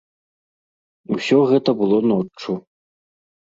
[1.17, 2.57] Усё гэта было ноччу.